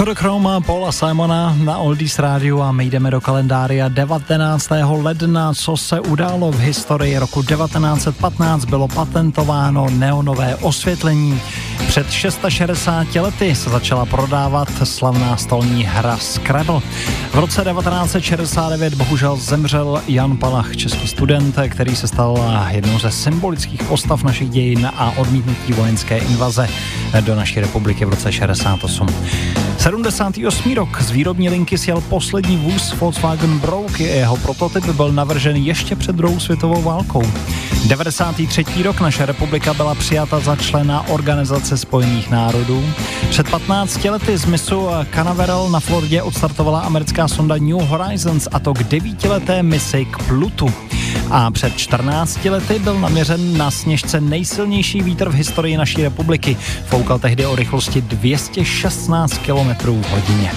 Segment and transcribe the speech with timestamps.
[0.00, 4.70] Kodachrome Paula Simona na Oldies Radio a my jdeme do kalendária 19.
[5.02, 11.40] ledna, co se událo v historii roku 1915, bylo patentováno neonové osvětlení.
[11.88, 16.80] Před 660 lety se začala prodávat slavná stolní hra Scrabble.
[17.30, 23.82] V roce 1969 bohužel zemřel Jan Palach, český student, který se stal jednou ze symbolických
[23.82, 26.68] postav našich dějin a odmítnutí vojenské invaze
[27.20, 29.06] do naší republiky v roce 68.
[29.78, 30.74] 78.
[30.74, 34.00] rok z výrobní linky sjel poslední vůz Volkswagen Brouk.
[34.00, 37.22] Jeho prototyp byl navržen ještě před druhou světovou válkou.
[37.90, 38.82] 93.
[38.82, 42.84] rok naše republika byla přijata za člena Organizace spojených národů.
[43.30, 48.74] Před 15 lety z misu Canaveral na Floridě odstartovala americká sonda New Horizons a to
[48.74, 50.72] k devítileté misi k Plutu.
[51.30, 56.56] A před 14 lety byl naměřen na sněžce nejsilnější vítr v historii naší republiky.
[56.86, 60.52] Foukal tehdy o rychlosti 216 km hodině.